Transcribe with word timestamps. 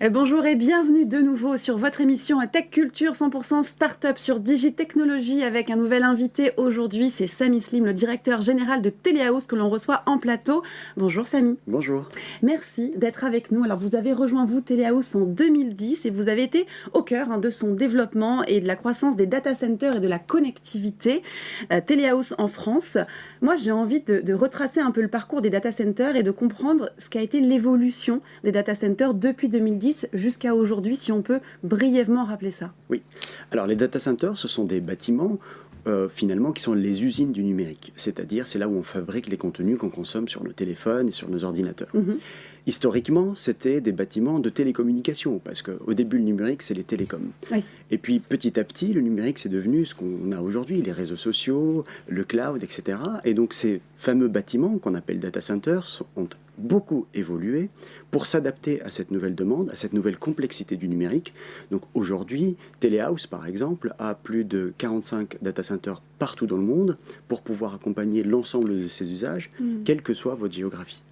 Euh, 0.00 0.10
bonjour 0.10 0.46
et 0.46 0.54
bienvenue 0.54 1.06
de 1.06 1.18
nouveau 1.18 1.56
sur 1.56 1.76
votre 1.76 2.00
émission 2.00 2.38
Tech 2.46 2.70
Culture 2.70 3.14
100% 3.14 3.64
Startup 3.64 4.16
sur 4.16 4.38
Digitechnologie 4.38 5.42
avec 5.42 5.70
un 5.70 5.76
nouvel 5.76 6.04
invité 6.04 6.52
aujourd'hui. 6.56 7.10
C'est 7.10 7.26
Samy 7.26 7.60
Slim, 7.60 7.84
le 7.84 7.92
directeur 7.92 8.40
général 8.40 8.80
de 8.80 8.90
Telehouse 8.90 9.46
que 9.46 9.56
l'on 9.56 9.68
reçoit 9.68 10.04
en 10.06 10.18
plateau. 10.18 10.62
Bonjour 10.96 11.26
Samy. 11.26 11.58
Bonjour. 11.66 12.08
Merci 12.42 12.92
d'être 12.94 13.24
avec 13.24 13.50
nous. 13.50 13.64
Alors 13.64 13.78
vous 13.78 13.96
avez 13.96 14.12
rejoint 14.12 14.44
vous 14.44 14.60
Telehouse 14.60 15.16
en 15.16 15.22
2010 15.22 16.06
et 16.06 16.10
vous 16.10 16.28
avez 16.28 16.44
été 16.44 16.68
au 16.92 17.02
cœur 17.02 17.32
hein, 17.32 17.38
de 17.38 17.50
son 17.50 17.74
développement 17.74 18.44
et 18.44 18.60
de 18.60 18.68
la 18.68 18.76
croissance 18.76 19.16
des 19.16 19.26
data 19.26 19.56
centers 19.56 19.96
et 19.96 20.00
de 20.00 20.06
la 20.06 20.20
connectivité. 20.20 21.24
Euh, 21.72 21.80
Telehouse 21.84 22.36
en 22.38 22.46
France. 22.46 22.98
Moi 23.42 23.56
j'ai 23.56 23.72
envie 23.72 24.00
de, 24.00 24.20
de 24.20 24.32
retracer 24.32 24.78
un 24.78 24.92
peu 24.92 25.02
le 25.02 25.08
parcours 25.08 25.42
des 25.42 25.50
data 25.50 25.72
centers 25.72 26.14
et 26.14 26.22
de 26.22 26.30
comprendre 26.30 26.92
ce 26.98 27.10
qu'a 27.10 27.20
été 27.20 27.40
l'évolution 27.40 28.20
des 28.44 28.52
data 28.52 28.76
centers 28.76 29.12
depuis 29.12 29.48
2010 29.48 29.87
jusqu'à 30.12 30.54
aujourd'hui, 30.54 30.96
si 30.96 31.12
on 31.12 31.22
peut 31.22 31.40
brièvement 31.62 32.24
rappeler 32.24 32.50
ça. 32.50 32.72
Oui. 32.90 33.02
Alors 33.50 33.66
les 33.66 33.76
data 33.76 33.98
centers, 33.98 34.36
ce 34.36 34.48
sont 34.48 34.64
des 34.64 34.80
bâtiments 34.80 35.38
euh, 35.86 36.08
finalement 36.08 36.52
qui 36.52 36.62
sont 36.62 36.74
les 36.74 37.04
usines 37.04 37.32
du 37.32 37.42
numérique. 37.42 37.92
C'est-à-dire, 37.96 38.46
c'est 38.46 38.58
là 38.58 38.68
où 38.68 38.76
on 38.76 38.82
fabrique 38.82 39.28
les 39.28 39.36
contenus 39.36 39.78
qu'on 39.78 39.90
consomme 39.90 40.28
sur 40.28 40.44
nos 40.44 40.52
téléphones 40.52 41.08
et 41.08 41.12
sur 41.12 41.30
nos 41.30 41.44
ordinateurs. 41.44 41.88
Mhm. 41.94 42.18
Historiquement, 42.68 43.34
c'était 43.34 43.80
des 43.80 43.92
bâtiments 43.92 44.40
de 44.40 44.50
télécommunication, 44.50 45.40
parce 45.42 45.62
qu'au 45.62 45.94
début, 45.94 46.18
le 46.18 46.24
numérique, 46.24 46.60
c'est 46.60 46.74
les 46.74 46.84
télécoms. 46.84 47.30
Oui. 47.50 47.64
Et 47.90 47.96
puis, 47.96 48.20
petit 48.20 48.60
à 48.60 48.64
petit, 48.64 48.92
le 48.92 49.00
numérique, 49.00 49.38
c'est 49.38 49.48
devenu 49.48 49.86
ce 49.86 49.94
qu'on 49.94 50.32
a 50.32 50.42
aujourd'hui, 50.42 50.82
les 50.82 50.92
réseaux 50.92 51.16
sociaux, 51.16 51.86
le 52.08 52.24
cloud, 52.24 52.62
etc. 52.62 52.98
Et 53.24 53.32
donc, 53.32 53.54
ces 53.54 53.80
fameux 53.96 54.28
bâtiments 54.28 54.76
qu'on 54.76 54.94
appelle 54.94 55.18
data 55.18 55.40
centers 55.40 56.02
ont 56.16 56.28
beaucoup 56.58 57.06
évolué 57.14 57.70
pour 58.10 58.26
s'adapter 58.26 58.82
à 58.82 58.90
cette 58.90 59.12
nouvelle 59.12 59.34
demande, 59.34 59.70
à 59.70 59.76
cette 59.76 59.94
nouvelle 59.94 60.18
complexité 60.18 60.76
du 60.76 60.88
numérique. 60.88 61.32
Donc 61.70 61.82
aujourd'hui, 61.94 62.56
Telehouse, 62.80 63.26
par 63.26 63.46
exemple, 63.46 63.94
a 63.98 64.14
plus 64.14 64.44
de 64.44 64.74
45 64.76 65.38
data 65.40 65.62
centers 65.62 66.02
partout 66.18 66.46
dans 66.46 66.56
le 66.58 66.64
monde 66.64 66.98
pour 67.28 67.40
pouvoir 67.40 67.74
accompagner 67.74 68.22
l'ensemble 68.24 68.76
de 68.82 68.88
ces 68.88 69.10
usages, 69.10 69.48
Mm. 69.58 69.84
quelle 69.84 70.02
que 70.02 70.12
soit 70.14 70.34
votre 70.34 70.52
géographie. 70.54 71.02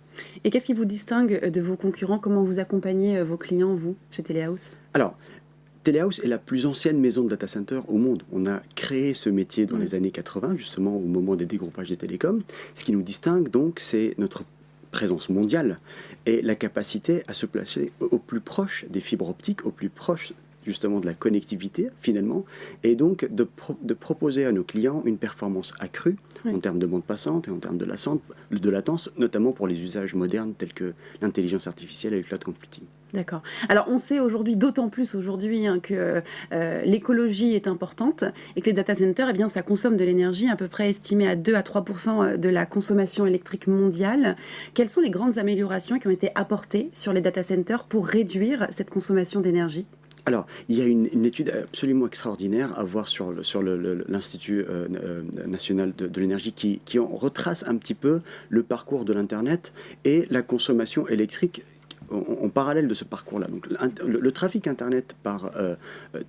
Et 0.44 0.50
qu'est-ce 0.50 0.66
qui 0.66 0.74
vous 0.74 0.84
distingue 0.84 1.40
euh, 1.42 1.50
de 1.50 1.60
vos 1.60 1.76
concurrents? 1.76 2.18
Comment 2.18 2.42
vous 2.42 2.58
accompagnez 2.58 3.18
euh, 3.18 3.24
vos 3.24 3.36
clients, 3.36 3.74
vous, 3.74 3.96
chez 4.10 4.22
Telehouse? 4.22 4.76
Alors, 4.94 5.16
Telehouse 5.84 6.20
est 6.24 6.28
la 6.28 6.38
plus 6.38 6.66
ancienne 6.66 6.98
maison 6.98 7.24
de 7.24 7.28
data 7.30 7.46
center 7.46 7.80
au 7.88 7.98
monde. 7.98 8.24
On 8.32 8.46
a 8.46 8.60
créé 8.74 9.14
ce 9.14 9.30
métier 9.30 9.66
dans 9.66 9.76
Mm. 9.76 9.80
les 9.82 9.94
années 9.94 10.10
80, 10.10 10.56
justement 10.56 10.96
au 10.96 11.00
moment 11.06 11.36
des 11.36 11.46
dégroupages 11.46 11.90
des 11.90 11.96
télécoms. 11.96 12.40
Ce 12.74 12.84
qui 12.84 12.92
nous 12.92 13.02
distingue 13.02 13.48
donc, 13.50 13.78
c'est 13.78 14.14
notre 14.18 14.44
présence 14.90 15.28
mondiale 15.28 15.76
et 16.24 16.40
la 16.42 16.54
capacité 16.54 17.22
à 17.28 17.34
se 17.34 17.44
placer 17.46 17.92
au 18.00 18.18
plus 18.18 18.40
proche 18.40 18.86
des 18.88 19.00
fibres 19.00 19.28
optiques, 19.28 19.66
au 19.66 19.70
plus 19.70 19.90
proche 19.90 20.32
justement 20.66 21.00
de 21.00 21.06
la 21.06 21.14
connectivité 21.14 21.88
finalement, 22.00 22.44
et 22.82 22.94
donc 22.96 23.26
de, 23.30 23.44
pro- 23.44 23.78
de 23.82 23.94
proposer 23.94 24.44
à 24.44 24.52
nos 24.52 24.64
clients 24.64 25.02
une 25.06 25.16
performance 25.16 25.72
accrue 25.78 26.16
Oui. 26.44 26.54
en 26.54 26.58
termes 26.58 26.78
de 26.78 26.86
bande 26.86 27.04
passante 27.04 27.48
et 27.48 27.50
en 27.50 27.58
termes 27.58 27.78
de, 27.78 27.84
latence, 27.84 28.18
de 28.50 28.70
latence, 28.70 29.10
notamment 29.16 29.52
pour 29.52 29.68
les 29.68 29.80
usages 29.82 30.14
modernes 30.14 30.52
tels 30.58 30.72
que 30.74 30.92
l'intelligence 31.22 31.66
artificielle 31.66 32.14
et 32.14 32.18
le 32.18 32.22
cloud 32.24 32.44
computing. 32.44 32.84
D'accord. 33.14 33.42
Alors 33.68 33.86
on 33.88 33.98
sait 33.98 34.18
aujourd'hui, 34.20 34.56
d'autant 34.56 34.88
plus 34.88 35.14
aujourd'hui, 35.14 35.66
hein, 35.66 35.78
que 35.78 36.22
euh, 36.52 36.82
l'écologie 36.84 37.54
est 37.54 37.68
importante 37.68 38.24
et 38.56 38.60
que 38.60 38.66
les 38.66 38.72
data 38.72 38.94
centers, 38.94 39.28
eh 39.30 39.32
bien, 39.32 39.48
ça 39.48 39.62
consomme 39.62 39.96
de 39.96 40.04
l'énergie 40.04 40.48
à 40.48 40.56
peu 40.56 40.66
près 40.68 40.90
estimée 40.90 41.28
à 41.28 41.36
2 41.36 41.54
à 41.54 41.62
3% 41.62 42.36
de 42.36 42.48
la 42.48 42.66
consommation 42.66 43.24
électrique 43.24 43.68
mondiale. 43.68 44.36
Quelles 44.74 44.88
sont 44.88 45.00
les 45.00 45.10
grandes 45.10 45.38
améliorations 45.38 45.98
qui 45.98 46.08
ont 46.08 46.10
été 46.10 46.30
apportées 46.34 46.90
sur 46.92 47.12
les 47.12 47.20
data 47.20 47.42
centers 47.42 47.84
pour 47.84 48.06
réduire 48.06 48.66
cette 48.70 48.90
consommation 48.90 49.40
d'énergie? 49.40 49.86
Alors, 50.26 50.46
il 50.68 50.76
y 50.76 50.82
a 50.82 50.86
une, 50.86 51.24
étude 51.24 51.50
absolument 51.50 52.08
extraordinaire 52.08 52.76
à 52.76 52.82
voir 52.82 53.06
sur, 53.06 53.32
sur 53.44 53.62
l'Institut 53.62 54.64
euh, 54.68 54.88
euh, 55.00 55.22
national 55.46 55.94
de, 55.96 56.20
l'énergie 56.20 56.52
qui, 56.52 56.80
qui 56.84 56.98
en 56.98 57.06
retrace 57.06 57.64
un 57.68 57.76
petit 57.76 57.94
peu 57.94 58.20
le 58.48 58.64
parcours 58.64 59.04
de 59.04 59.12
l'Internet 59.12 59.70
et 60.04 60.26
la 60.30 60.42
consommation 60.42 61.06
électrique 61.06 61.62
en, 62.10 62.48
parallèle 62.48 62.88
de 62.88 62.94
ce 62.94 63.04
parcours-là. 63.04 63.46
Le, 64.04 64.32
trafic 64.32 64.66
Internet 64.66 65.14
par 65.22 65.52
euh, 65.56 65.74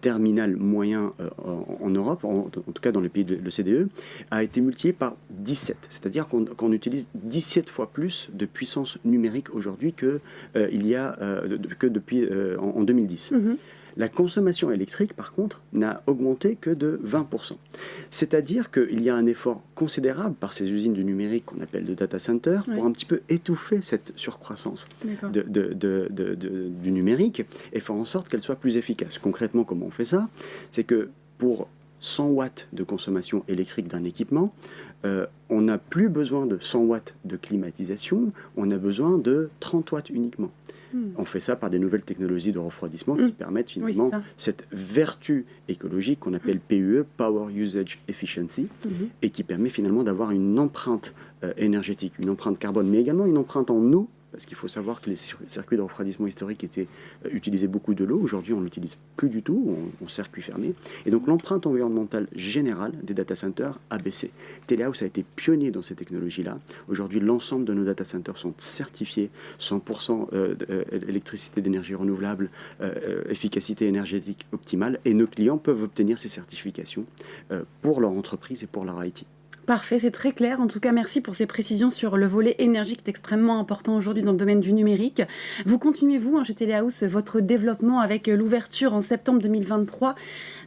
terminal 0.02 0.56
moyen 0.56 1.14
en, 1.38 1.90
Europe, 1.90 2.24
en, 2.24 2.50
tout 2.50 2.82
cas 2.82 2.92
dans 2.92 3.00
les 3.00 3.10
pays 3.10 3.26
de 3.26 3.36
l'OCDE, 3.36 3.88
a 4.32 4.44
été 4.44 4.62
multiplié 4.62 4.94
par 4.94 5.16
17. 5.32 5.78
C'est-à-dire 5.90 6.28
qu'on 6.28 6.72
utilise 6.72 7.08
17 7.16 7.70
fois 7.70 7.92
plus 7.92 8.30
de 8.34 8.46
puissance 8.48 8.98
numérique 9.06 9.54
aujourd'hui 9.54 9.94
que, 9.94 10.20
que 10.56 11.88
depuis 11.88 12.28
en 12.60 12.82
2010. 12.82 13.34
La 13.98 14.10
consommation 14.10 14.72
électrique, 14.72 15.14
par 15.14 15.34
contre, 15.34 15.60
n'a 15.74 16.04
augmenté 16.06 16.56
que 16.56 16.70
de 16.70 17.02
20%. 17.04 17.58
C'est-à-dire 18.12 18.70
qu'il 18.72 19.02
y 19.02 19.10
a 19.10 19.16
un 19.16 19.26
effort 19.26 19.62
considérable 19.76 20.36
par 20.36 20.54
ces 20.54 20.70
usines 20.70 20.94
du 20.94 21.04
numérique 21.04 21.46
qu'on 21.46 21.62
appelle 21.62 21.86
de 21.86 21.94
data 21.96 22.20
center 22.20 22.60
Oui. 22.68 22.76
pour 22.76 22.86
un 22.86 22.92
petit 22.92 23.06
peu 23.06 23.22
étouffer 23.30 23.82
cette 23.82 24.14
surcroissance 24.16 24.88
de- 25.34 25.42
de- 25.42 25.74
de- 26.36 26.70
du 26.82 26.92
numérique 26.92 27.44
et 27.74 27.80
faire 27.80 27.96
en 27.96 28.06
sorte 28.06 28.30
qu'elle 28.30 28.42
soit 28.42 28.56
plus 28.56 28.78
efficace. 28.78 29.18
Concrètement, 29.18 29.64
comment 29.64 29.88
on 29.88 29.92
fait 29.92 30.06
ça? 30.06 30.28
C'est 30.72 30.84
que 30.84 31.10
pour 31.38 31.68
100 32.00 32.28
watts 32.30 32.68
de 32.74 32.84
consommation 32.84 33.44
électrique 33.48 33.88
d'un 33.88 34.04
équipement, 34.04 34.54
euh, 35.06 35.26
on 35.50 35.62
n'a 35.62 35.78
plus 35.78 36.10
besoin 36.10 36.46
de 36.46 36.58
100 36.60 36.80
watts 36.86 37.16
de 37.26 37.38
climatisation, 37.38 38.32
on 38.56 38.72
a 38.72 38.78
besoin 38.78 39.18
de 39.18 39.50
30 39.60 39.92
watts 39.92 40.10
uniquement. 40.10 40.50
Hmm. 40.94 41.10
On 41.18 41.26
fait 41.26 41.40
ça 41.40 41.56
par 41.56 41.70
des 41.70 41.80
nouvelles 41.80 42.02
technologies 42.02 42.52
de 42.52 42.60
refroidissement 42.60 43.16
qui 43.16 43.32
permettent 43.32 43.76
Oui, 43.76 43.92
finalement 43.92 44.12
cette 44.38 44.66
vertu 44.72 45.46
écologique 45.68 46.22
qu'on 46.22 46.34
appelle 46.34 46.60
PUE, 46.60 47.04
Power 47.18 47.54
Usage 47.54 48.00
Efficiency, 48.08 48.68
et 49.22 49.30
qui 49.30 49.44
permet 49.44 49.70
finalement 49.70 50.04
d'avoir 50.04 50.32
une 50.32 50.58
empreinte 50.60 51.14
euh, 51.44 51.54
énergétique, 51.58 52.14
une 52.20 52.30
empreinte 52.30 52.58
carbone, 52.58 52.88
mais 52.90 53.00
également 53.00 53.26
une 53.26 53.38
empreinte 53.38 53.70
en 53.70 53.82
eau, 53.94 54.08
parce 54.32 54.46
qu'il 54.46 54.58
faut 54.58 54.68
savoir 54.68 55.02
que 55.02 55.10
les 55.10 55.16
cir- 55.16 55.38
circuits 55.48 55.78
de 55.78 55.82
refroidissement 55.82 56.28
historiques 56.28 56.64
étaient, 56.64 56.88
euh, 57.26 57.30
utilisaient 57.32 57.68
beaucoup 57.68 57.94
de 57.94 58.04
l'eau. 58.04 58.20
Aujourd'hui, 58.20 58.54
on 58.54 58.62
l'utilise 58.62 58.98
plus 59.16 59.30
du 59.30 59.42
tout, 59.42 59.76
en 60.04 60.08
circuit 60.08 60.42
fermé. 60.42 60.74
Et 61.06 61.12
donc 61.12 61.28
l'empreinte 61.28 61.66
environnementale 61.66 62.28
générale 62.36 62.94
des 63.04 63.14
data 63.14 63.36
centers 63.36 63.80
a 63.90 63.98
baissé. 63.98 64.32
Telehouse 64.68 65.02
a 65.02 65.06
été 65.06 65.24
pionnier 65.36 65.72
dans 65.72 65.82
ces 65.82 65.96
technologies-là. 65.96 66.58
Aujourd'hui, 66.88 67.20
l'ensemble 67.20 67.66
de 67.66 67.74
nos 67.74 67.86
data 67.86 68.04
centers 68.04 68.38
sont 68.38 68.54
certifiés 68.58 69.30
100% 69.60 70.28
euh, 70.34 70.56
euh, 70.70 70.84
électricité 71.08 71.62
d'énergie 71.62 71.96
renouvelable, 71.96 72.50
efficacité 73.30 73.88
énergétique 73.88 74.46
optimale, 74.52 75.00
et 75.06 75.14
nos 75.14 75.28
clients 75.28 75.58
peuvent 75.58 75.84
obtenir 75.84 76.18
ces 76.20 76.30
certifications 76.30 77.06
pour 77.82 78.02
leur 78.02 78.12
entreprise 78.12 78.64
et 78.64 78.68
pour 78.68 78.86
leur 78.86 79.04
IT. 79.04 79.26
Parfait, 79.68 80.00
c'est 80.00 80.12
très 80.12 80.32
clair. 80.32 80.62
En 80.62 80.68
tout 80.68 80.80
cas, 80.80 80.94
merci 80.94 81.20
pour 81.20 81.36
ces 81.36 81.46
précisions 81.46 81.90
sur 81.90 82.16
le 82.16 82.26
volet 82.26 82.56
énergie 82.58 82.96
qui 82.96 83.02
est 83.06 83.10
extrêmement 83.10 83.60
important 83.60 83.98
aujourd'hui 83.98 84.24
dans 84.24 84.32
le 84.32 84.38
domaine 84.38 84.62
du 84.62 84.72
numérique. 84.72 85.22
Vous 85.66 85.78
continuez, 85.78 86.18
vous, 86.20 86.38
hein, 86.38 86.46
chez 86.46 86.54
Telehouse, 86.56 87.04
votre 87.04 87.42
développement 87.42 88.00
avec 88.00 88.28
l'ouverture 88.28 88.94
en 88.94 89.02
septembre 89.02 89.42
2023 89.42 90.16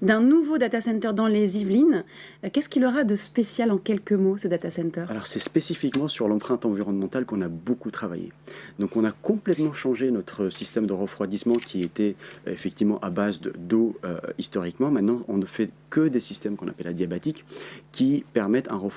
d'un 0.03 0.21
nouveau 0.21 0.59
data 0.59 0.83
center 0.83 1.13
dans 1.15 1.29
les 1.29 1.59
Yvelines. 1.59 2.05
Euh, 2.45 2.51
Qu'est-ce 2.53 2.69
qu'il 2.69 2.85
aura 2.85 3.05
de 3.05 3.17
spécial 3.17 3.71
en 3.73 3.79
quelques 3.79 4.13
mots, 4.13 4.37
ce 4.37 4.49
data 4.49 4.71
center? 4.71 5.07
Alors 5.09 5.27
c'est 5.27 5.39
spécifiquement 5.39 6.07
sur 6.07 6.29
l'empreinte 6.29 6.67
environnementale 6.67 7.25
qu'on 7.25 7.41
a 7.41 7.49
beaucoup 7.49 7.91
travaillé. 7.91 8.33
Donc 8.79 8.99
on 8.99 9.05
a 9.07 9.13
complètement 9.13 9.73
changé 9.73 10.11
notre 10.11 10.51
système 10.51 10.87
de 10.87 10.93
refroidissement 10.93 11.55
qui 11.55 11.81
était 11.81 12.17
euh, 12.47 12.53
effectivement 12.53 12.99
à 13.01 13.09
base 13.09 13.41
de- 13.41 13.55
d'eau 13.57 13.97
euh, 14.05 14.19
historiquement. 14.37 14.91
Maintenant 14.91 15.23
on 15.27 15.39
ne 15.39 15.47
fait 15.47 15.71
que 15.89 16.07
des 16.07 16.21
systèmes 16.21 16.57
qu'on 16.57 16.69
appelle 16.69 16.87
adiabatiques 16.89 17.47
qui 17.93 18.25
permettent 18.35 18.69
un 18.69 18.77
refroidissement 18.77 18.90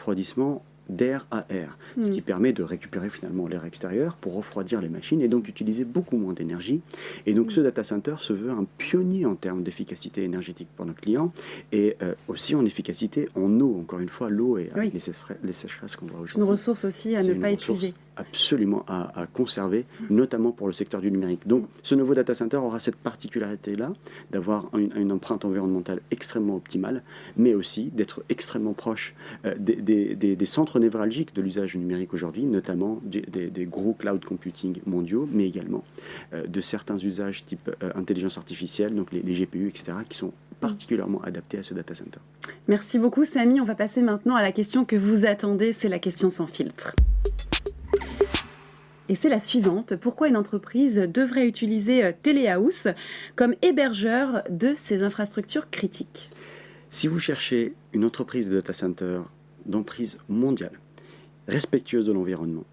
d'air 0.90 1.26
à 1.32 1.46
air, 1.50 1.78
ce 2.02 2.12
qui 2.12 2.20
permet 2.20 2.52
de 2.52 2.62
récupérer 2.62 3.10
finalement 3.10 3.48
l'air 3.48 3.64
extérieur 3.64 4.18
pour 4.18 4.34
refroidir 4.34 4.82
les 4.82 4.90
machines 4.90 5.22
et 5.22 5.30
donc 5.30 5.48
utiliser 5.48 5.86
beaucoup 5.86 6.18
moins 6.18 6.34
d'énergie. 6.34 6.82
Et 7.26 7.34
donc 7.34 7.54
ce 7.54 7.62
data 7.62 7.84
center 7.84 8.16
se 8.20 8.34
veut 8.34 8.52
un 8.52 8.66
pionnier 8.78 9.26
en 9.26 9.36
termes 9.36 9.64
d'efficacité 9.64 10.24
énergétique 10.24 10.68
pour 10.76 10.86
nos 10.86 10.92
clients 10.94 11.32
et 11.72 11.96
euh, 12.02 12.16
aussi 12.28 12.54
en 12.54 12.66
efficacité 12.66 13.30
en 13.36 13.62
eau. 13.62 13.78
Encore 13.80 14.00
une 14.02 14.10
fois, 14.10 14.30
l'eau 14.30 14.58
et 14.58 14.72
Oui. 14.76 14.90
les, 14.92 15.00
sécheresse- 15.00 15.38
les 15.42 15.54
sécheresses 15.54 15.96
qu'on 15.96 16.06
voit 16.08 16.18
Une 16.18 16.24
aujourd'hui. 16.26 16.50
ressource 16.50 16.84
aussi 16.84 17.16
à 17.16 17.24
ne 17.24 17.32
une 17.34 17.40
pas 17.40 17.52
épuiser. 17.52 17.94
Absolument 18.16 18.86
à, 18.88 19.28
conserver, 19.34 19.86
notamment 20.10 20.52
pour 20.52 20.68
le 20.68 20.74
secteur 20.74 21.02
du 21.02 21.12
numérique. 21.12 21.48
Donc, 21.48 21.68
ce 21.82 21.96
nouveau 21.96 22.14
data 22.14 22.34
center 22.34 22.58
aura 22.58 22.80
cette 22.80 22.96
particularité-là 22.96 23.92
d'avoir 24.32 24.70
une, 24.76 25.12
empreinte 25.12 25.46
environnementale 25.46 26.02
extrêmement 26.12 26.56
optimale, 26.56 27.04
mais 27.38 27.54
aussi 27.54 27.86
d'être 27.92 28.24
extrêmement 28.30 28.74
proche 28.74 29.14
euh, 29.46 29.56
des, 29.58 30.46
centres 30.46 30.80
névralgiques 30.80 31.34
de 31.36 31.42
l'usage 31.42 31.76
numérique 31.76 32.14
aujourd'hui, 32.14 32.46
notamment 32.46 33.02
des, 33.04 33.66
gros 33.66 33.94
cloud 33.94 34.24
computing 34.24 34.80
mondiaux, 34.86 35.28
mais 35.32 35.48
également 35.48 35.84
euh, 36.34 36.46
de 36.46 36.62
certains 36.62 36.98
usages 36.98 37.46
type 37.46 37.72
euh, 37.82 37.92
intelligence 37.96 38.38
artificielle, 38.38 38.94
donc 38.94 39.12
les 39.12 39.22
GPU, 39.22 39.68
etc., 39.68 39.94
qui 40.08 40.18
sont 40.18 40.34
particulièrement 40.64 41.22
adaptés 41.24 41.58
à 41.58 41.64
ce 41.64 41.74
data 41.74 41.94
center. 41.94 42.20
Merci 42.70 42.98
beaucoup, 42.98 43.26
Samy. 43.26 43.60
On 43.60 43.66
va 43.66 43.76
passer 43.76 44.02
maintenant 44.02 44.36
à 44.36 44.42
la 44.42 44.54
question 44.54 44.86
que 44.86 44.96
vous 44.96 45.26
attendez, 45.26 45.74
c'est 45.74 45.90
la 45.90 46.00
question 46.00 46.30
sans 46.30 46.48
filtre. 46.48 46.94
Et 49.14 49.16
c'est 49.16 49.30
la 49.30 49.40
suivante. 49.40 49.96
Pourquoi 49.96 50.28
une 50.28 50.36
entreprise 50.36 50.96
devrait 50.96 51.46
utiliser 51.46 52.16
Telehouse 52.24 52.88
comme 53.36 53.54
hébergeur 53.62 54.42
de 54.50 54.74
ses 54.76 55.04
infrastructures 55.04 55.70
critiques? 55.70 56.32
Si 56.90 57.08
vous 57.08 57.20
cherchez 57.20 57.76
une 57.94 58.06
entreprise 58.06 58.50
de 58.50 58.56
data 58.56 58.74
center 58.74 59.20
d'emprise 59.68 60.18
mondiale, 60.30 60.80
respectueuse 61.48 62.08
de 62.08 62.12
l'environnement, 62.12 62.64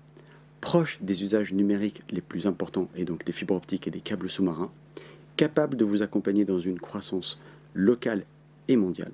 proche 0.62 0.96
des 1.02 1.22
usages 1.22 1.52
numériques 1.52 2.00
les 2.08 2.22
plus 2.22 2.46
importants, 2.46 2.88
et 2.96 3.04
donc 3.04 3.26
des 3.26 3.32
fibres 3.32 3.56
optiques 3.56 3.86
et 3.86 3.90
des 3.90 4.00
câbles 4.00 4.30
sous-marins, 4.30 4.72
capable 5.36 5.76
de 5.76 5.84
vous 5.84 6.02
accompagner 6.02 6.46
dans 6.46 6.58
une 6.58 6.80
croissance 6.80 7.38
locale 7.74 8.24
et 8.66 8.76
mondiale, 8.76 9.12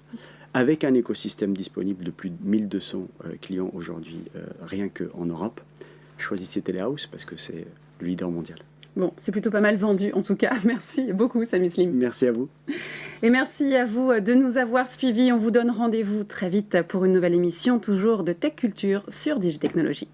avec 0.54 0.84
un 0.84 0.94
écosystème 0.94 1.56
disponible 1.56 2.04
de 2.04 2.12
plus 2.12 2.30
de 2.30 2.36
1200 2.44 3.08
euh, 3.24 3.32
clients 3.42 3.72
aujourd'hui, 3.74 4.22
euh, 4.36 4.46
rien 4.62 4.88
qu'en 4.88 5.24
Europe. 5.24 5.60
Choisissez 6.18 6.62
Telehouse 6.62 7.06
parce 7.06 7.24
que 7.24 7.36
c'est 7.36 7.66
le 8.00 8.06
leader 8.06 8.30
mondial. 8.30 8.58
Bon, 8.96 9.12
c'est 9.18 9.30
plutôt 9.30 9.50
pas 9.50 9.60
mal 9.60 9.76
vendu 9.76 10.12
en 10.14 10.22
tout 10.22 10.36
cas. 10.36 10.54
Merci 10.64 11.12
beaucoup, 11.12 11.44
Samy 11.44 11.70
Slim. 11.70 11.92
Merci 11.92 12.26
à 12.26 12.32
vous. 12.32 12.48
Et 13.22 13.30
merci 13.30 13.74
à 13.74 13.84
vous 13.84 14.20
de 14.20 14.34
nous 14.34 14.56
avoir 14.56 14.88
suivis. 14.88 15.32
On 15.32 15.38
vous 15.38 15.50
donne 15.50 15.70
rendez-vous 15.70 16.24
très 16.24 16.48
vite 16.48 16.82
pour 16.82 17.04
une 17.04 17.12
nouvelle 17.12 17.34
émission, 17.34 17.78
toujours 17.78 18.24
de 18.24 18.32
Tech 18.32 18.56
Culture 18.56 19.04
sur 19.08 19.38
Digitechnologie. 19.38 20.08